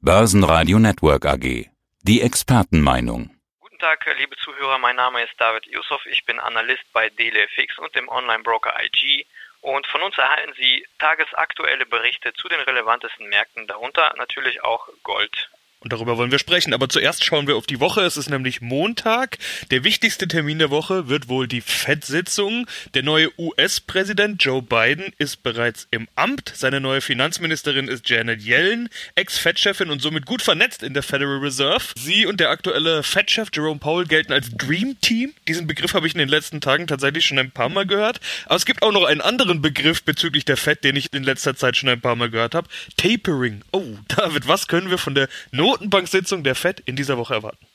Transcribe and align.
Börsenradio 0.00 0.78
Network 0.78 1.26
AG. 1.26 1.66
Die 2.02 2.22
Expertenmeinung. 2.22 3.36
Guten 3.58 3.80
Tag, 3.80 4.06
liebe 4.16 4.36
Zuhörer. 4.36 4.78
Mein 4.78 4.94
Name 4.94 5.24
ist 5.24 5.34
David 5.38 5.66
Yusuf. 5.66 6.06
Ich 6.06 6.24
bin 6.24 6.38
Analyst 6.38 6.84
bei 6.92 7.10
DLFX 7.10 7.80
und 7.80 7.92
dem 7.96 8.08
Online-Broker 8.08 8.72
IG. 8.80 9.26
Und 9.60 9.88
von 9.88 10.00
uns 10.02 10.16
erhalten 10.16 10.52
Sie 10.56 10.86
tagesaktuelle 11.00 11.84
Berichte 11.84 12.32
zu 12.34 12.48
den 12.48 12.60
relevantesten 12.60 13.28
Märkten, 13.28 13.66
darunter 13.66 14.14
natürlich 14.16 14.62
auch 14.62 14.88
Gold. 15.02 15.50
Und 15.80 15.92
darüber 15.92 16.16
wollen 16.16 16.32
wir 16.32 16.40
sprechen. 16.40 16.74
Aber 16.74 16.88
zuerst 16.88 17.24
schauen 17.24 17.46
wir 17.46 17.54
auf 17.54 17.66
die 17.66 17.78
Woche. 17.78 18.00
Es 18.00 18.16
ist 18.16 18.28
nämlich 18.28 18.60
Montag. 18.60 19.38
Der 19.70 19.84
wichtigste 19.84 20.26
Termin 20.26 20.58
der 20.58 20.70
Woche 20.70 21.08
wird 21.08 21.28
wohl 21.28 21.46
die 21.46 21.60
FED-Sitzung. 21.60 22.66
Der 22.94 23.04
neue 23.04 23.30
US-Präsident 23.38 24.42
Joe 24.42 24.60
Biden 24.60 25.12
ist 25.18 25.44
bereits 25.44 25.86
im 25.92 26.08
Amt. 26.16 26.52
Seine 26.56 26.80
neue 26.80 27.00
Finanzministerin 27.00 27.86
ist 27.86 28.08
Janet 28.10 28.42
Yellen, 28.42 28.88
Ex-Fed-Chefin 29.14 29.90
und 29.90 30.02
somit 30.02 30.26
gut 30.26 30.42
vernetzt 30.42 30.82
in 30.82 30.94
der 30.94 31.04
Federal 31.04 31.38
Reserve. 31.38 31.84
Sie 31.96 32.26
und 32.26 32.40
der 32.40 32.50
aktuelle 32.50 33.04
Fed-Chef 33.04 33.50
Jerome 33.54 33.78
Powell 33.78 34.06
gelten 34.06 34.32
als 34.32 34.50
Dream 34.50 35.00
Team. 35.00 35.32
Diesen 35.46 35.68
Begriff 35.68 35.94
habe 35.94 36.08
ich 36.08 36.14
in 36.14 36.18
den 36.18 36.28
letzten 36.28 36.60
Tagen 36.60 36.88
tatsächlich 36.88 37.24
schon 37.24 37.38
ein 37.38 37.52
paar 37.52 37.68
Mal 37.68 37.86
gehört. 37.86 38.18
Aber 38.46 38.56
es 38.56 38.66
gibt 38.66 38.82
auch 38.82 38.92
noch 38.92 39.04
einen 39.04 39.20
anderen 39.20 39.62
Begriff 39.62 40.02
bezüglich 40.02 40.44
der 40.44 40.56
Fed, 40.56 40.82
den 40.82 40.96
ich 40.96 41.12
in 41.12 41.22
letzter 41.22 41.54
Zeit 41.54 41.76
schon 41.76 41.88
ein 41.88 42.00
paar 42.00 42.16
Mal 42.16 42.30
gehört 42.30 42.56
habe. 42.56 42.66
Tapering. 42.96 43.62
Oh, 43.70 43.84
David, 44.08 44.48
was 44.48 44.66
können 44.66 44.90
wir 44.90 44.98
von 44.98 45.14
der 45.14 45.28
Not 45.52 45.67
Notenbank-Sitzung 45.68 46.42
der 46.44 46.54
FED 46.54 46.80
in 46.86 46.96
dieser 46.96 47.18
Woche 47.18 47.34
erwarten? 47.34 47.66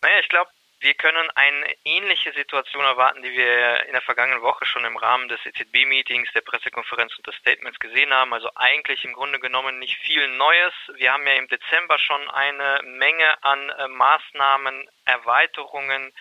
Naja, 0.00 0.20
ich 0.20 0.28
glaube, 0.28 0.50
wir 0.80 0.94
können 0.94 1.30
eine 1.34 1.66
ähnliche 1.84 2.32
Situation 2.32 2.82
erwarten, 2.82 3.22
die 3.22 3.32
wir 3.32 3.86
in 3.86 3.92
der 3.92 4.00
vergangenen 4.00 4.42
Woche 4.42 4.64
schon 4.64 4.84
im 4.84 4.96
Rahmen 4.96 5.28
des 5.28 5.38
EZB-Meetings, 5.44 6.32
der 6.32 6.40
Pressekonferenz 6.40 7.16
und 7.16 7.26
des 7.26 7.36
Statements 7.36 7.78
gesehen 7.78 8.12
haben. 8.12 8.32
Also 8.32 8.48
eigentlich 8.56 9.04
im 9.04 9.12
Grunde 9.12 9.38
genommen 9.38 9.78
nicht 9.78 9.96
viel 9.98 10.26
Neues. 10.28 10.72
Wir 10.96 11.12
haben 11.12 11.26
ja 11.26 11.34
im 11.34 11.46
Dezember 11.46 11.98
schon 11.98 12.28
eine 12.30 12.80
Menge 12.84 13.44
an 13.44 13.68
äh, 13.68 13.88
Maßnahmen, 13.88 14.88
Erweiterungen 15.04 16.12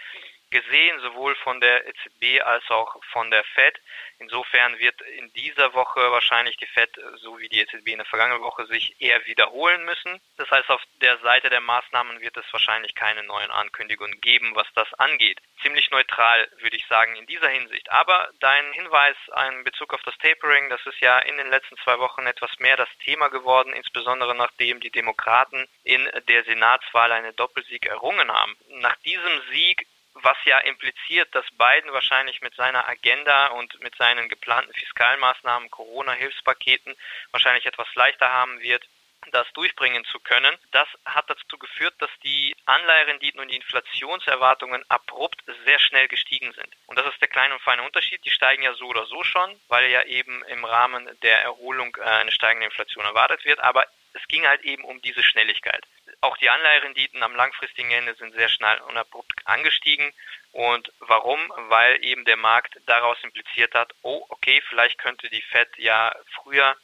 gesehen, 0.51 0.99
sowohl 0.99 1.35
von 1.35 1.59
der 1.59 1.87
EZB 1.87 2.41
als 2.43 2.69
auch 2.69 2.95
von 3.11 3.31
der 3.31 3.43
Fed. 3.43 3.79
Insofern 4.19 4.77
wird 4.77 5.01
in 5.01 5.33
dieser 5.33 5.73
Woche 5.73 6.11
wahrscheinlich 6.11 6.57
die 6.57 6.67
Fed, 6.67 6.89
so 7.15 7.39
wie 7.39 7.49
die 7.49 7.59
EZB 7.59 7.87
in 7.87 7.97
der 7.97 8.05
vergangenen 8.05 8.43
Woche, 8.43 8.67
sich 8.67 9.01
eher 9.01 9.25
wiederholen 9.25 9.83
müssen. 9.85 10.21
Das 10.37 10.51
heißt, 10.51 10.69
auf 10.69 10.81
der 11.01 11.17
Seite 11.19 11.49
der 11.49 11.61
Maßnahmen 11.61 12.21
wird 12.21 12.37
es 12.37 12.45
wahrscheinlich 12.51 12.93
keine 12.93 13.23
neuen 13.23 13.49
Ankündigungen 13.49 14.21
geben, 14.21 14.51
was 14.53 14.67
das 14.75 14.93
angeht. 14.95 15.39
Ziemlich 15.63 15.89
neutral, 15.89 16.47
würde 16.59 16.75
ich 16.75 16.85
sagen, 16.87 17.15
in 17.15 17.25
dieser 17.25 17.49
Hinsicht. 17.49 17.89
Aber 17.89 18.29
dein 18.39 18.71
Hinweis 18.73 19.15
in 19.49 19.63
Bezug 19.63 19.93
auf 19.93 20.03
das 20.03 20.17
Tapering, 20.19 20.69
das 20.69 20.85
ist 20.85 20.99
ja 20.99 21.17
in 21.19 21.37
den 21.37 21.49
letzten 21.49 21.77
zwei 21.77 21.97
Wochen 21.99 22.27
etwas 22.27 22.51
mehr 22.59 22.77
das 22.77 22.89
Thema 23.03 23.29
geworden, 23.29 23.73
insbesondere 23.73 24.35
nachdem 24.35 24.79
die 24.81 24.91
Demokraten 24.91 25.67
in 25.83 26.07
der 26.27 26.43
Senatswahl 26.43 27.11
einen 27.11 27.35
Doppelsieg 27.35 27.85
errungen 27.87 28.31
haben. 28.31 28.55
Nach 28.69 28.95
diesem 28.97 29.41
Sieg 29.51 29.87
was 30.23 30.37
ja 30.45 30.59
impliziert, 30.59 31.33
dass 31.33 31.45
Biden 31.51 31.91
wahrscheinlich 31.93 32.41
mit 32.41 32.55
seiner 32.55 32.87
Agenda 32.87 33.47
und 33.47 33.81
mit 33.81 33.95
seinen 33.95 34.29
geplanten 34.29 34.73
Fiskalmaßnahmen, 34.73 35.69
Corona-Hilfspaketen 35.69 36.95
wahrscheinlich 37.31 37.65
etwas 37.65 37.93
leichter 37.95 38.29
haben 38.29 38.59
wird, 38.61 38.83
das 39.31 39.51
durchbringen 39.53 40.03
zu 40.05 40.19
können. 40.19 40.55
Das 40.71 40.87
hat 41.05 41.29
dazu 41.29 41.57
geführt, 41.57 41.93
dass 41.99 42.09
die 42.23 42.55
Anleiherenditen 42.65 43.39
und 43.39 43.51
die 43.51 43.55
Inflationserwartungen 43.55 44.83
abrupt 44.89 45.43
sehr 45.65 45.79
schnell 45.79 46.07
gestiegen 46.07 46.51
sind. 46.53 46.67
Und 46.87 46.97
das 46.97 47.07
ist 47.13 47.21
der 47.21 47.27
kleine 47.27 47.53
und 47.53 47.61
feine 47.61 47.83
Unterschied. 47.83 48.23
Die 48.25 48.31
steigen 48.31 48.63
ja 48.63 48.73
so 48.73 48.87
oder 48.87 49.05
so 49.05 49.23
schon, 49.23 49.55
weil 49.67 49.89
ja 49.91 50.03
eben 50.03 50.43
im 50.45 50.65
Rahmen 50.65 51.07
der 51.21 51.41
Erholung 51.43 51.95
äh, 51.99 52.03
eine 52.03 52.31
steigende 52.31 52.65
Inflation 52.65 53.05
erwartet 53.05 53.45
wird. 53.45 53.59
Aber 53.59 53.85
es 54.13 54.27
ging 54.27 54.47
halt 54.47 54.61
eben 54.61 54.83
um 54.83 55.01
diese 55.01 55.23
Schnelligkeit. 55.23 55.85
Auch 56.21 56.37
die 56.37 56.49
Anleiherenditen 56.49 57.23
am 57.23 57.35
langfristigen 57.35 57.89
Ende 57.89 58.13
sind 58.13 58.33
sehr 58.35 58.49
schnell 58.49 58.79
und 58.81 58.95
abrupt 58.95 59.33
angestiegen. 59.45 60.13
Und 60.51 60.91
warum? 60.99 61.39
Weil 61.69 62.03
eben 62.05 62.25
der 62.25 62.37
Markt 62.37 62.77
daraus 62.85 63.17
impliziert 63.23 63.73
hat, 63.73 63.93
oh, 64.03 64.23
okay, 64.29 64.61
vielleicht 64.69 64.99
könnte 64.99 65.29
die 65.29 65.41
Fed 65.41 65.69
ja 65.77 66.15
früher 66.35 66.75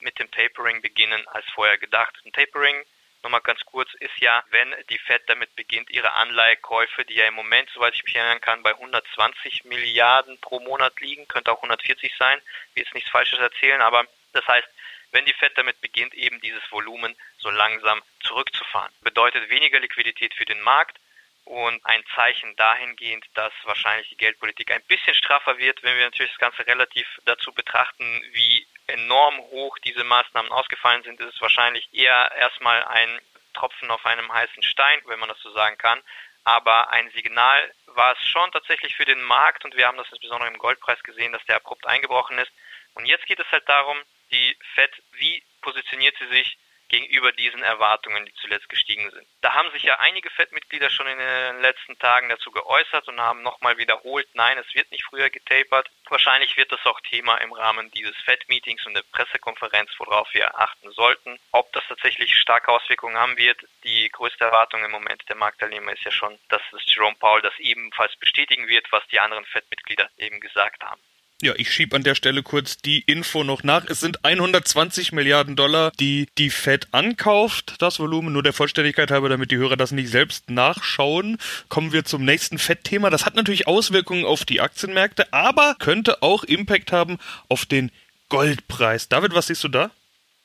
mit 0.00 0.18
dem 0.18 0.30
Tapering 0.30 0.80
beginnen 0.80 1.26
als 1.28 1.44
vorher 1.50 1.76
gedacht. 1.76 2.14
Ein 2.24 2.32
Tapering, 2.32 2.82
nochmal 3.22 3.42
ganz 3.42 3.62
kurz, 3.66 3.92
ist 3.94 4.16
ja, 4.20 4.42
wenn 4.50 4.74
die 4.88 4.98
Fed 4.98 5.22
damit 5.26 5.54
beginnt, 5.54 5.90
ihre 5.90 6.12
Anleihekäufe, 6.12 7.04
die 7.04 7.14
ja 7.14 7.26
im 7.26 7.34
Moment, 7.34 7.68
soweit 7.74 7.94
ich 7.94 8.04
mich 8.04 8.14
erinnern 8.14 8.40
kann, 8.40 8.62
bei 8.62 8.70
120 8.70 9.64
Milliarden 9.64 10.40
pro 10.40 10.60
Monat 10.60 10.98
liegen, 11.00 11.28
könnte 11.28 11.52
auch 11.52 11.58
140 11.58 12.14
sein, 12.16 12.40
will 12.72 12.84
jetzt 12.84 12.94
nichts 12.94 13.10
Falsches 13.10 13.38
erzählen, 13.38 13.82
aber 13.82 14.06
das 14.32 14.46
heißt, 14.46 14.68
wenn 15.12 15.24
die 15.24 15.32
Fed 15.32 15.56
damit 15.56 15.80
beginnt, 15.80 16.14
eben 16.14 16.40
dieses 16.40 16.62
Volumen 16.70 17.16
so 17.38 17.50
langsam 17.50 18.02
zurückzufahren. 18.20 18.92
Bedeutet 19.02 19.50
weniger 19.50 19.80
Liquidität 19.80 20.34
für 20.34 20.44
den 20.44 20.60
Markt 20.60 20.98
und 21.44 21.84
ein 21.86 22.04
Zeichen 22.14 22.54
dahingehend, 22.56 23.24
dass 23.34 23.52
wahrscheinlich 23.64 24.08
die 24.10 24.18
Geldpolitik 24.18 24.70
ein 24.70 24.82
bisschen 24.82 25.14
straffer 25.14 25.56
wird, 25.56 25.82
wenn 25.82 25.96
wir 25.96 26.04
natürlich 26.04 26.32
das 26.32 26.40
Ganze 26.40 26.66
relativ 26.66 27.06
dazu 27.24 27.52
betrachten, 27.52 28.22
wie 28.32 28.66
enorm 28.86 29.38
hoch 29.38 29.78
diese 29.78 30.04
Maßnahmen 30.04 30.52
ausgefallen 30.52 31.02
sind, 31.04 31.20
ist 31.20 31.34
es 31.34 31.40
wahrscheinlich 31.40 31.88
eher 31.92 32.32
erstmal 32.36 32.84
ein 32.84 33.18
Tropfen 33.54 33.90
auf 33.90 34.04
einem 34.04 34.30
heißen 34.32 34.62
Stein, 34.62 35.00
wenn 35.06 35.18
man 35.18 35.30
das 35.30 35.40
so 35.40 35.50
sagen 35.52 35.78
kann. 35.78 36.02
Aber 36.44 36.90
ein 36.90 37.10
Signal 37.10 37.72
war 37.86 38.12
es 38.12 38.26
schon 38.26 38.50
tatsächlich 38.52 38.94
für 38.94 39.04
den 39.04 39.22
Markt 39.22 39.64
und 39.64 39.76
wir 39.76 39.86
haben 39.86 39.98
das 39.98 40.10
insbesondere 40.10 40.48
im 40.48 40.58
Goldpreis 40.58 41.02
gesehen, 41.02 41.32
dass 41.32 41.44
der 41.46 41.56
abrupt 41.56 41.86
eingebrochen 41.86 42.38
ist. 42.38 42.52
Und 42.94 43.06
jetzt 43.06 43.26
geht 43.26 43.40
es 43.40 43.50
halt 43.50 43.68
darum, 43.68 43.98
die 44.30 44.56
Fed, 44.74 44.90
wie 45.12 45.42
positioniert 45.60 46.16
sie 46.18 46.28
sich 46.28 46.58
gegenüber 46.88 47.32
diesen 47.32 47.62
Erwartungen, 47.62 48.24
die 48.24 48.34
zuletzt 48.34 48.68
gestiegen 48.68 49.10
sind. 49.10 49.26
Da 49.42 49.54
haben 49.54 49.70
sich 49.72 49.82
ja 49.82 49.98
einige 49.98 50.30
FED-Mitglieder 50.30 50.90
schon 50.90 51.06
in 51.06 51.18
den 51.18 51.60
letzten 51.60 51.98
Tagen 51.98 52.28
dazu 52.28 52.50
geäußert 52.50 53.06
und 53.08 53.20
haben 53.20 53.42
nochmal 53.42 53.76
wiederholt, 53.78 54.26
nein, 54.34 54.58
es 54.58 54.74
wird 54.74 54.90
nicht 54.90 55.04
früher 55.04 55.30
getapert. 55.30 55.90
Wahrscheinlich 56.08 56.56
wird 56.56 56.72
das 56.72 56.84
auch 56.86 57.00
Thema 57.02 57.36
im 57.38 57.52
Rahmen 57.52 57.90
dieses 57.90 58.16
FED-Meetings 58.24 58.86
und 58.86 58.94
der 58.94 59.02
Pressekonferenz, 59.12 59.90
worauf 59.98 60.32
wir 60.32 60.58
achten 60.58 60.90
sollten. 60.92 61.38
Ob 61.52 61.72
das 61.72 61.84
tatsächlich 61.88 62.34
starke 62.34 62.72
Auswirkungen 62.72 63.16
haben 63.16 63.36
wird, 63.36 63.60
die 63.84 64.08
größte 64.08 64.44
Erwartung 64.44 64.84
im 64.84 64.90
Moment 64.90 65.22
der 65.28 65.36
Marktteilnehmer 65.36 65.92
ist 65.92 66.04
ja 66.04 66.10
schon, 66.10 66.38
dass 66.48 66.62
Jerome 66.86 67.16
Powell 67.16 67.42
das 67.42 67.58
ebenfalls 67.58 68.16
bestätigen 68.16 68.66
wird, 68.68 68.90
was 68.90 69.06
die 69.08 69.20
anderen 69.20 69.44
FED-Mitglieder 69.44 70.08
eben 70.16 70.40
gesagt 70.40 70.82
haben. 70.82 71.00
Ja, 71.40 71.52
ich 71.56 71.72
schieb 71.72 71.94
an 71.94 72.02
der 72.02 72.16
Stelle 72.16 72.42
kurz 72.42 72.78
die 72.78 72.98
Info 73.02 73.44
noch 73.44 73.62
nach. 73.62 73.84
Es 73.84 74.00
sind 74.00 74.24
120 74.24 75.12
Milliarden 75.12 75.54
Dollar, 75.54 75.92
die 76.00 76.26
die 76.36 76.50
Fed 76.50 76.88
ankauft, 76.90 77.76
das 77.78 78.00
Volumen. 78.00 78.32
Nur 78.32 78.42
der 78.42 78.52
Vollständigkeit 78.52 79.12
halber, 79.12 79.28
damit 79.28 79.52
die 79.52 79.56
Hörer 79.56 79.76
das 79.76 79.92
nicht 79.92 80.08
selbst 80.08 80.50
nachschauen, 80.50 81.38
kommen 81.68 81.92
wir 81.92 82.04
zum 82.04 82.24
nächsten 82.24 82.58
Fed-Thema. 82.58 83.10
Das 83.10 83.24
hat 83.24 83.36
natürlich 83.36 83.68
Auswirkungen 83.68 84.24
auf 84.24 84.44
die 84.44 84.60
Aktienmärkte, 84.60 85.32
aber 85.32 85.76
könnte 85.78 86.24
auch 86.24 86.42
Impact 86.42 86.90
haben 86.90 87.20
auf 87.48 87.66
den 87.66 87.92
Goldpreis. 88.30 89.08
David, 89.08 89.32
was 89.32 89.46
siehst 89.46 89.62
du 89.62 89.68
da? 89.68 89.92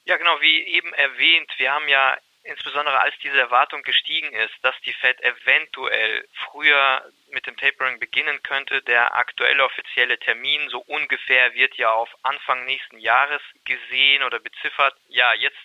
Ja, 0.06 0.18
genau, 0.18 0.38
wie 0.42 0.62
eben 0.76 0.94
erwähnt, 0.94 1.50
wir 1.58 1.72
haben 1.72 1.88
ja 1.88 2.18
insbesondere 2.44 3.00
als 3.00 3.16
diese 3.20 3.40
Erwartung 3.40 3.84
gestiegen 3.84 4.32
ist, 4.34 4.54
dass 4.62 4.76
die 4.82 4.94
Fed 4.94 5.22
eventuell 5.22 6.28
früher 6.34 7.04
mit 7.30 7.48
dem 7.48 7.58
Tapering 7.58 8.00
beginnen 8.00 8.42
könnte. 8.44 8.82
Der 8.82 9.16
aktuelle 9.16 9.64
offizielle 9.64 10.20
Termin 10.20 10.70
so 10.70 10.80
ungefähr 10.80 11.54
wird 11.54 11.76
ja 11.76 11.92
auf 11.92 12.10
Anfang 12.24 12.66
nächsten 12.66 13.00
Jahres 13.00 13.42
gesehen 13.66 14.24
oder 14.24 14.40
beziffert. 14.40 14.96
Ja, 15.08 15.34
jetzt 15.34 15.58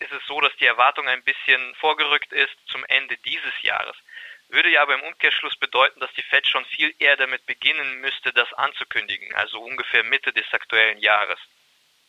ist 0.00 0.12
es 0.12 0.24
so, 0.26 0.40
dass 0.40 0.54
die 0.56 0.66
Erwartung 0.66 1.08
ein 1.08 1.24
bisschen 1.24 1.74
vorgerückt 1.76 2.32
ist 2.32 2.54
zum 2.66 2.84
Ende 2.84 3.16
dieses 3.18 3.62
Jahres. 3.62 3.96
Würde 4.48 4.70
ja 4.70 4.82
aber 4.82 4.94
im 4.94 5.02
Umkehrschluss 5.02 5.56
bedeuten, 5.56 6.00
dass 6.00 6.12
die 6.14 6.22
Fed 6.22 6.46
schon 6.46 6.64
viel 6.66 6.94
eher 6.98 7.16
damit 7.16 7.44
beginnen 7.46 8.00
müsste, 8.00 8.32
das 8.32 8.52
anzukündigen, 8.54 9.34
also 9.34 9.60
ungefähr 9.60 10.04
Mitte 10.04 10.32
des 10.32 10.46
aktuellen 10.52 10.98
Jahres. 10.98 11.38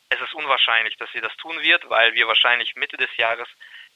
Es 0.09 0.22
ist 0.22 0.34
unwahrscheinlich, 0.34 0.96
dass 0.97 1.12
sie 1.12 1.22
das 1.22 1.36
tun 1.38 1.62
wird, 1.62 1.90
weil 1.90 2.13
wir 2.13 2.28
wahrscheinlich 2.28 2.75
Mitte 2.75 2.97
des 2.97 3.16
Jahres 3.18 3.47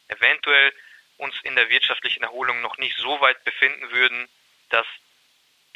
eventuell 0.08 0.74
uns 1.18 1.36
in 1.44 1.56
der 1.56 1.70
wirtschaftlichen 1.70 2.24
Erholung 2.24 2.62
noch 2.62 2.78
nicht 2.78 2.98
so 2.98 3.22
weit 3.22 3.44
befinden 3.44 3.92
würden, 3.92 4.28
dass 4.70 4.86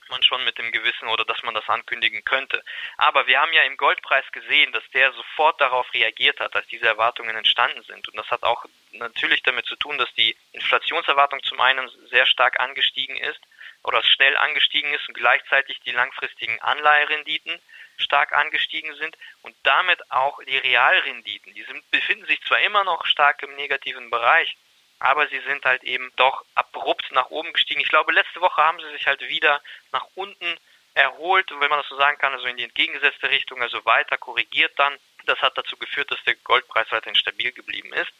man 0.09 0.23
schon 0.23 0.43
mit 0.45 0.57
dem 0.57 0.71
Gewissen 0.71 1.07
oder 1.09 1.25
dass 1.25 1.43
man 1.43 1.53
das 1.53 1.67
ankündigen 1.67 2.23
könnte. 2.23 2.63
Aber 2.97 3.27
wir 3.27 3.41
haben 3.41 3.51
ja 3.53 3.63
im 3.63 3.77
Goldpreis 3.77 4.25
gesehen, 4.31 4.71
dass 4.71 4.83
der 4.93 5.11
sofort 5.11 5.59
darauf 5.59 5.91
reagiert 5.93 6.39
hat, 6.39 6.55
als 6.55 6.67
diese 6.67 6.87
Erwartungen 6.87 7.35
entstanden 7.35 7.83
sind. 7.83 8.07
Und 8.07 8.15
das 8.15 8.29
hat 8.31 8.43
auch 8.43 8.65
natürlich 8.91 9.43
damit 9.43 9.65
zu 9.65 9.75
tun, 9.75 9.97
dass 9.97 10.13
die 10.13 10.35
Inflationserwartung 10.53 11.43
zum 11.43 11.59
einen 11.59 11.89
sehr 12.09 12.25
stark 12.25 12.59
angestiegen 12.59 13.17
ist 13.17 13.39
oder 13.87 14.03
schnell 14.03 14.35
angestiegen 14.35 14.93
ist 14.93 15.07
und 15.07 15.13
gleichzeitig 15.13 15.79
die 15.85 15.91
langfristigen 15.91 16.59
Anleiherenditen 16.59 17.57
stark 17.95 18.33
angestiegen 18.33 18.93
sind 18.95 19.17
und 19.43 19.55
damit 19.63 20.11
auch 20.11 20.43
die 20.43 20.57
Realrenditen. 20.57 21.53
Die 21.53 21.63
sind, 21.63 21.89
befinden 21.89 22.25
sich 22.25 22.41
zwar 22.41 22.59
immer 22.59 22.83
noch 22.83 23.05
stark 23.05 23.41
im 23.43 23.55
negativen 23.55 24.09
Bereich, 24.09 24.57
aber 24.99 25.27
sie 25.29 25.39
sind 25.47 25.63
halt 25.63 25.85
eben 25.85 26.11
doch 26.17 26.43
abrupt 26.53 27.09
nach 27.13 27.29
oben 27.29 27.53
gestiegen. 27.53 27.79
Ich 27.79 27.87
glaube, 27.87 28.11
letzte 28.11 28.41
Woche 28.41 28.61
haben 28.61 28.79
sie 28.81 28.91
sich 28.91 29.07
halt 29.07 29.21
wieder 29.29 29.61
nach 29.93 30.05
unten 30.15 30.57
erholt, 30.93 31.49
wenn 31.49 31.69
man 31.69 31.79
das 31.79 31.87
so 31.87 31.95
sagen 31.95 32.17
kann, 32.17 32.33
also 32.33 32.45
in 32.45 32.57
die 32.57 32.63
entgegengesetzte 32.63 33.29
Richtung, 33.29 33.61
also 33.61 33.85
weiter 33.85 34.17
korrigiert 34.17 34.73
dann. 34.77 34.93
Das 35.27 35.39
hat 35.41 35.57
dazu 35.57 35.77
geführt, 35.77 36.11
dass 36.11 36.23
der 36.25 36.35
Goldpreis 36.35 36.91
weiterhin 36.91 37.15
stabil 37.15 37.53
geblieben 37.53 37.93
ist. 37.93 38.11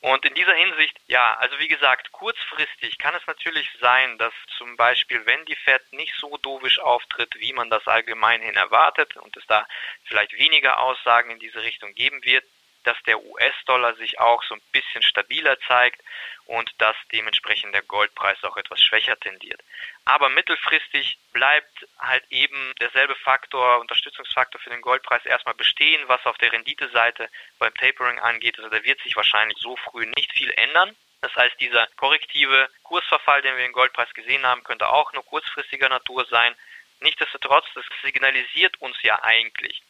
Und 0.00 0.24
in 0.24 0.34
dieser 0.34 0.54
Hinsicht, 0.54 0.96
ja, 1.06 1.34
also 1.38 1.58
wie 1.58 1.66
gesagt, 1.66 2.12
kurzfristig 2.12 2.98
kann 2.98 3.16
es 3.16 3.26
natürlich 3.26 3.68
sein, 3.80 4.16
dass 4.18 4.32
zum 4.56 4.76
Beispiel, 4.76 5.26
wenn 5.26 5.44
die 5.46 5.56
Fed 5.56 5.82
nicht 5.92 6.14
so 6.14 6.36
dovisch 6.36 6.78
auftritt, 6.78 7.34
wie 7.40 7.52
man 7.52 7.68
das 7.68 7.86
allgemeinhin 7.88 8.54
erwartet 8.54 9.16
und 9.16 9.36
es 9.36 9.44
da 9.46 9.66
vielleicht 10.04 10.32
weniger 10.34 10.78
Aussagen 10.80 11.30
in 11.30 11.40
diese 11.40 11.62
Richtung 11.62 11.94
geben 11.94 12.24
wird, 12.24 12.44
dass 12.84 12.96
der 13.06 13.22
US-Dollar 13.22 13.94
sich 13.96 14.18
auch 14.18 14.42
so 14.44 14.54
ein 14.54 14.62
bisschen 14.72 15.02
stabiler 15.02 15.58
zeigt 15.60 16.02
und 16.46 16.70
dass 16.78 16.96
dementsprechend 17.12 17.74
der 17.74 17.82
Goldpreis 17.82 18.42
auch 18.44 18.56
etwas 18.56 18.80
schwächer 18.82 19.18
tendiert. 19.20 19.60
Aber 20.04 20.30
mittelfristig 20.30 21.18
bleibt 21.32 21.86
halt 21.98 22.24
eben 22.30 22.72
derselbe 22.80 23.14
Faktor, 23.16 23.80
Unterstützungsfaktor 23.80 24.60
für 24.60 24.70
den 24.70 24.80
Goldpreis 24.80 25.24
erstmal 25.26 25.54
bestehen, 25.54 26.02
was 26.06 26.24
auf 26.24 26.38
der 26.38 26.52
Renditeseite 26.52 27.28
beim 27.58 27.74
Tapering 27.74 28.18
angeht. 28.18 28.58
Also 28.58 28.70
da 28.70 28.82
wird 28.82 29.00
sich 29.02 29.16
wahrscheinlich 29.16 29.58
so 29.58 29.76
früh 29.76 30.06
nicht 30.16 30.32
viel 30.32 30.50
ändern. 30.52 30.96
Das 31.20 31.34
heißt, 31.34 31.60
dieser 31.60 31.86
korrektive 31.96 32.68
Kursverfall, 32.84 33.42
den 33.42 33.56
wir 33.56 33.66
im 33.66 33.72
Goldpreis 33.72 34.12
gesehen 34.14 34.46
haben, 34.46 34.64
könnte 34.64 34.88
auch 34.88 35.12
nur 35.12 35.24
kurzfristiger 35.24 35.88
Natur 35.88 36.24
sein. 36.26 36.54
Nichtsdestotrotz, 37.00 37.66
das 37.74 37.84
signalisiert 38.02 38.80
uns 38.80 38.96
ja 39.02 39.22
eigentlich, 39.22 39.82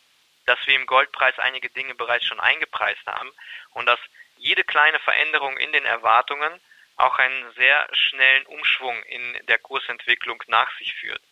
dass 0.48 0.58
wir 0.66 0.74
im 0.74 0.86
Goldpreis 0.86 1.38
einige 1.38 1.68
Dinge 1.70 1.94
bereits 1.94 2.24
schon 2.24 2.40
eingepreist 2.40 3.06
haben 3.06 3.30
und 3.72 3.86
dass 3.86 4.00
jede 4.36 4.64
kleine 4.64 4.98
Veränderung 5.00 5.56
in 5.58 5.72
den 5.72 5.84
Erwartungen 5.84 6.60
auch 6.96 7.18
einen 7.18 7.52
sehr 7.52 7.86
schnellen 7.92 8.46
Umschwung 8.46 9.02
in 9.04 9.46
der 9.46 9.58
Kursentwicklung 9.58 10.42
nach 10.46 10.70
sich 10.78 10.94
führt. 10.94 11.22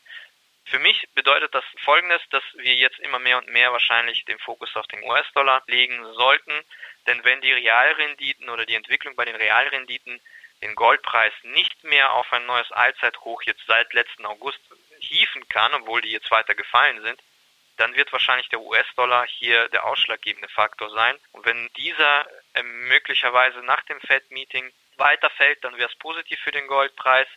Für 0.67 0.79
mich 0.81 1.09
bedeutet 1.15 1.55
das 1.55 1.65
Folgendes, 1.85 2.21
dass 2.31 2.43
wir 2.55 2.75
jetzt 2.75 2.99
immer 2.99 3.21
mehr 3.21 3.39
und 3.39 3.49
mehr 3.49 3.73
wahrscheinlich 3.73 4.25
den 4.25 4.39
Fokus 4.41 4.75
auf 4.77 4.87
den 4.89 5.03
US-Dollar 5.05 5.63
legen 5.69 6.05
sollten, 6.15 6.61
denn 7.07 7.25
wenn 7.25 7.41
die 7.41 7.53
Realrenditen 7.53 8.49
oder 8.49 8.67
die 8.67 8.75
Entwicklung 8.75 9.15
bei 9.15 9.25
den 9.25 9.37
Realrenditen 9.37 10.21
den 10.63 10.75
Goldpreis 10.75 11.33
nicht 11.43 11.85
mehr 11.85 12.13
auf 12.13 12.33
ein 12.33 12.47
neues 12.47 12.71
Allzeithoch 12.73 13.43
jetzt 13.43 13.65
seit 13.67 13.93
letzten 13.93 14.27
August 14.27 14.59
hieven 14.99 15.49
kann, 15.49 15.73
obwohl 15.75 16.01
die 16.01 16.11
jetzt 16.11 16.31
weiter 16.31 16.55
gefallen 16.55 17.01
sind, 17.03 17.21
dann 17.77 17.95
wird 17.95 18.13
wahrscheinlich 18.13 18.49
der 18.49 18.61
US-Dollar 18.61 19.27
hier 19.27 19.69
der 19.69 19.85
ausschlaggebende 19.85 20.49
Faktor 20.49 20.91
sein. 20.91 21.17
Und 21.33 21.45
wenn 21.45 21.69
dieser 21.77 22.27
äh, 22.55 22.63
möglicherweise 22.63 23.61
nach 23.63 23.83
dem 23.85 24.01
Fed-Meeting 24.01 24.73
weiterfällt, 24.97 25.63
dann 25.65 25.77
wäre 25.77 25.89
es 25.89 25.97
positiv 25.97 26.39
für 26.41 26.53
den 26.53 26.67
Goldpreis. 26.67 27.29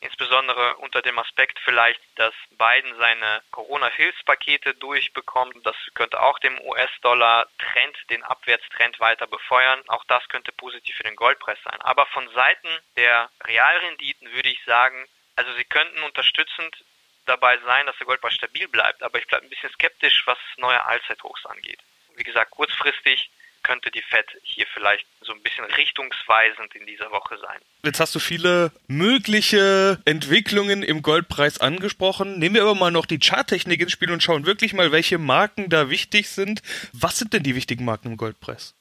Insbesondere 0.00 0.76
unter 0.76 1.00
dem 1.00 1.18
Aspekt 1.18 1.58
vielleicht, 1.64 2.00
dass 2.16 2.34
Biden 2.50 2.94
seine 2.98 3.42
Corona-Hilfspakete 3.52 4.74
durchbekommt. 4.74 5.56
Das 5.64 5.76
könnte 5.94 6.20
auch 6.20 6.38
dem 6.40 6.60
US-Dollar-Trend, 6.60 8.10
den 8.10 8.22
Abwärtstrend 8.22 9.00
weiter 9.00 9.26
befeuern. 9.26 9.82
Auch 9.88 10.04
das 10.04 10.28
könnte 10.28 10.52
positiv 10.52 10.96
für 10.96 11.04
den 11.04 11.16
Goldpreis 11.16 11.58
sein. 11.64 11.80
Aber 11.80 12.04
von 12.06 12.28
Seiten 12.34 12.68
der 12.96 13.30
Realrenditen 13.44 14.30
würde 14.32 14.50
ich 14.50 14.62
sagen, 14.64 15.08
also 15.36 15.52
sie 15.54 15.64
könnten 15.64 16.02
unterstützend 16.02 16.84
dabei 17.26 17.58
sein, 17.64 17.86
dass 17.86 17.96
der 17.98 18.06
Goldpreis 18.06 18.34
stabil 18.34 18.68
bleibt, 18.68 19.02
aber 19.02 19.18
ich 19.18 19.26
bleibe 19.26 19.46
ein 19.46 19.50
bisschen 19.50 19.70
skeptisch, 19.70 20.22
was 20.26 20.38
neue 20.58 20.84
Allzeithochs 20.84 21.44
angeht. 21.46 21.78
Wie 22.16 22.24
gesagt, 22.24 22.50
kurzfristig 22.50 23.30
könnte 23.64 23.90
die 23.90 24.02
Fed 24.02 24.26
hier 24.42 24.66
vielleicht 24.72 25.06
so 25.22 25.32
ein 25.32 25.42
bisschen 25.42 25.64
richtungsweisend 25.64 26.74
in 26.76 26.86
dieser 26.86 27.10
Woche 27.10 27.38
sein. 27.38 27.58
Jetzt 27.82 27.98
hast 27.98 28.14
du 28.14 28.20
viele 28.20 28.70
mögliche 28.86 30.00
Entwicklungen 30.04 30.82
im 30.82 31.02
Goldpreis 31.02 31.58
angesprochen. 31.60 32.38
Nehmen 32.38 32.54
wir 32.54 32.62
aber 32.62 32.74
mal 32.74 32.90
noch 32.90 33.06
die 33.06 33.18
Charttechnik 33.18 33.80
ins 33.80 33.92
Spiel 33.92 34.12
und 34.12 34.22
schauen 34.22 34.46
wirklich 34.46 34.74
mal, 34.74 34.92
welche 34.92 35.18
Marken 35.18 35.70
da 35.70 35.90
wichtig 35.90 36.28
sind. 36.28 36.62
Was 36.92 37.18
sind 37.18 37.32
denn 37.32 37.42
die 37.42 37.56
wichtigen 37.56 37.84
Marken 37.84 38.12
im 38.12 38.16
Goldpreis? 38.16 38.74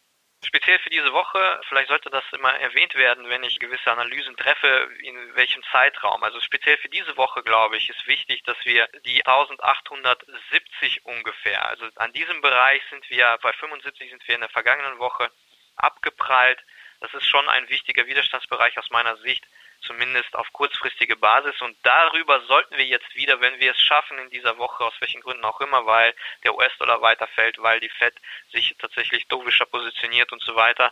Speziell 0.45 0.77
für 0.79 0.89
diese 0.89 1.13
Woche, 1.13 1.61
vielleicht 1.69 1.87
sollte 1.87 2.09
das 2.09 2.23
immer 2.33 2.53
erwähnt 2.59 2.95
werden, 2.95 3.29
wenn 3.29 3.43
ich 3.43 3.59
gewisse 3.59 3.91
Analysen 3.91 4.35
treffe, 4.35 4.89
in 4.99 5.35
welchem 5.35 5.63
Zeitraum. 5.71 6.21
Also 6.23 6.39
speziell 6.41 6.77
für 6.77 6.89
diese 6.89 7.15
Woche, 7.15 7.43
glaube 7.43 7.77
ich, 7.77 7.89
ist 7.89 8.05
wichtig, 8.07 8.43
dass 8.43 8.57
wir 8.65 8.87
die 9.05 9.25
1870 9.25 11.05
ungefähr, 11.05 11.65
also 11.67 11.87
an 11.95 12.11
diesem 12.13 12.41
Bereich 12.41 12.81
sind 12.89 13.09
wir, 13.09 13.37
bei 13.41 13.53
75 13.53 14.09
sind 14.09 14.27
wir 14.27 14.35
in 14.35 14.41
der 14.41 14.49
vergangenen 14.49 14.99
Woche 14.99 15.31
abgeprallt. 15.75 16.59
Das 16.99 17.13
ist 17.13 17.27
schon 17.27 17.47
ein 17.49 17.69
wichtiger 17.69 18.05
Widerstandsbereich 18.05 18.77
aus 18.77 18.89
meiner 18.89 19.17
Sicht 19.17 19.45
zumindest 19.85 20.35
auf 20.35 20.51
kurzfristige 20.53 21.15
Basis. 21.15 21.59
Und 21.61 21.77
darüber 21.83 22.41
sollten 22.41 22.77
wir 22.77 22.85
jetzt 22.85 23.15
wieder, 23.15 23.41
wenn 23.41 23.59
wir 23.59 23.71
es 23.71 23.81
schaffen 23.81 24.17
in 24.19 24.29
dieser 24.29 24.57
Woche, 24.57 24.83
aus 24.83 24.93
welchen 24.99 25.21
Gründen 25.21 25.45
auch 25.45 25.61
immer, 25.61 25.85
weil 25.85 26.13
der 26.43 26.55
US-Dollar 26.55 27.01
weiterfällt, 27.01 27.61
weil 27.61 27.79
die 27.79 27.89
Fed 27.89 28.15
sich 28.51 28.75
tatsächlich 28.79 29.27
dovischer 29.27 29.65
positioniert 29.65 30.31
und 30.31 30.41
so 30.41 30.55
weiter, 30.55 30.91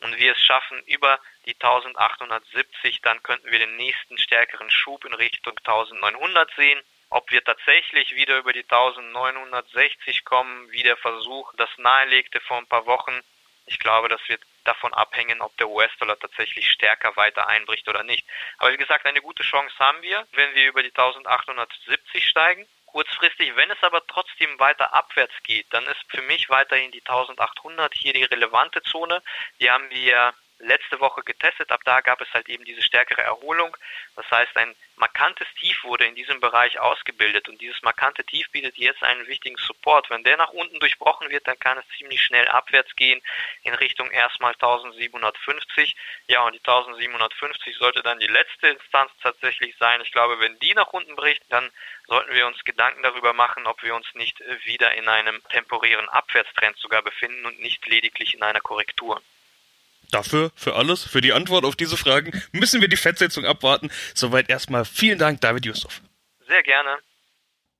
und 0.00 0.18
wir 0.18 0.32
es 0.32 0.40
schaffen 0.40 0.82
über 0.86 1.18
die 1.46 1.54
1870, 1.54 3.00
dann 3.02 3.22
könnten 3.22 3.50
wir 3.50 3.58
den 3.58 3.76
nächsten 3.76 4.18
stärkeren 4.18 4.70
Schub 4.70 5.04
in 5.04 5.14
Richtung 5.14 5.56
1900 5.58 6.50
sehen. 6.54 6.80
Ob 7.08 7.30
wir 7.30 7.42
tatsächlich 7.42 8.14
wieder 8.14 8.38
über 8.38 8.52
die 8.52 8.64
1960 8.64 10.24
kommen, 10.24 10.70
wie 10.70 10.82
der 10.82 10.96
Versuch 10.96 11.54
das 11.56 11.70
nahelegte 11.78 12.40
vor 12.40 12.58
ein 12.58 12.66
paar 12.66 12.86
Wochen, 12.86 13.22
ich 13.66 13.78
glaube, 13.78 14.08
das 14.08 14.20
wird 14.28 14.42
davon 14.66 14.92
abhängen, 14.94 15.40
ob 15.40 15.56
der 15.56 15.68
US-Dollar 15.68 16.18
tatsächlich 16.18 16.70
stärker 16.70 17.16
weiter 17.16 17.48
einbricht 17.48 17.88
oder 17.88 18.02
nicht. 18.02 18.26
Aber 18.58 18.72
wie 18.72 18.76
gesagt, 18.76 19.06
eine 19.06 19.22
gute 19.22 19.42
Chance 19.42 19.74
haben 19.78 20.02
wir, 20.02 20.26
wenn 20.32 20.54
wir 20.54 20.66
über 20.66 20.82
die 20.82 20.90
1870 20.90 22.26
steigen. 22.26 22.66
Kurzfristig, 22.86 23.54
wenn 23.56 23.70
es 23.70 23.82
aber 23.82 24.06
trotzdem 24.06 24.58
weiter 24.58 24.94
abwärts 24.94 25.34
geht, 25.42 25.66
dann 25.70 25.84
ist 25.84 26.04
für 26.08 26.22
mich 26.22 26.48
weiterhin 26.48 26.92
die 26.92 27.00
1800 27.00 27.94
hier 27.94 28.12
die 28.12 28.24
relevante 28.24 28.82
Zone. 28.82 29.22
Die 29.60 29.70
haben 29.70 29.90
wir 29.90 30.32
letzte 30.58 31.00
Woche 31.00 31.22
getestet. 31.22 31.70
Ab 31.70 31.80
da 31.84 32.00
gab 32.00 32.20
es 32.20 32.32
halt 32.32 32.48
eben 32.48 32.64
diese 32.64 32.82
stärkere 32.82 33.22
Erholung. 33.22 33.76
Das 34.14 34.30
heißt, 34.30 34.56
ein 34.56 34.74
markantes 34.96 35.46
Tief 35.60 35.84
wurde 35.84 36.06
in 36.06 36.14
diesem 36.14 36.40
Bereich 36.40 36.78
ausgebildet 36.78 37.48
und 37.48 37.60
dieses 37.60 37.82
markante 37.82 38.24
Tief 38.24 38.50
bietet 38.50 38.76
jetzt 38.76 39.02
einen 39.02 39.26
wichtigen 39.26 39.56
Support. 39.58 40.10
Wenn 40.10 40.24
der 40.24 40.36
nach 40.36 40.50
unten 40.50 40.80
durchbrochen 40.80 41.30
wird, 41.30 41.46
dann 41.46 41.58
kann 41.58 41.78
es 41.78 41.84
ziemlich 41.98 42.22
schnell 42.22 42.48
abwärts 42.48 42.94
gehen 42.96 43.20
in 43.62 43.74
Richtung 43.74 44.10
erstmal 44.10 44.52
1750. 44.54 45.96
Ja, 46.28 46.42
und 46.42 46.54
die 46.54 46.60
1750 46.60 47.76
sollte 47.76 48.02
dann 48.02 48.18
die 48.18 48.26
letzte 48.26 48.68
Instanz 48.68 49.12
tatsächlich 49.22 49.76
sein. 49.78 50.00
Ich 50.00 50.12
glaube, 50.12 50.40
wenn 50.40 50.58
die 50.60 50.74
nach 50.74 50.92
unten 50.92 51.16
bricht, 51.16 51.42
dann 51.50 51.70
sollten 52.06 52.34
wir 52.34 52.46
uns 52.46 52.62
Gedanken 52.64 53.02
darüber 53.02 53.32
machen, 53.32 53.66
ob 53.66 53.82
wir 53.82 53.94
uns 53.94 54.06
nicht 54.14 54.40
wieder 54.64 54.94
in 54.94 55.08
einem 55.08 55.42
temporären 55.50 56.08
Abwärtstrend 56.08 56.76
sogar 56.78 57.02
befinden 57.02 57.44
und 57.46 57.60
nicht 57.60 57.86
lediglich 57.86 58.34
in 58.34 58.42
einer 58.42 58.60
Korrektur. 58.60 59.20
Dafür, 60.10 60.50
für 60.54 60.76
alles, 60.76 61.02
für 61.02 61.20
die 61.20 61.32
Antwort 61.32 61.64
auf 61.64 61.76
diese 61.76 61.96
Fragen 61.96 62.32
müssen 62.52 62.80
wir 62.80 62.88
die 62.88 62.96
Fettsetzung 62.96 63.44
abwarten. 63.44 63.90
Soweit 64.14 64.48
erstmal 64.48 64.84
vielen 64.84 65.18
Dank, 65.18 65.40
David 65.40 65.66
Yusuf. 65.66 66.00
Sehr 66.46 66.62
gerne. 66.62 66.98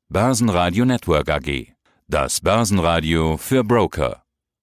Börsenradio 0.09 0.85
Network 0.85 1.29
AG. 1.29 1.73
Das 2.09 2.41
Börsenradio 2.41 3.37
für 3.37 3.65
Broker. 3.65 4.26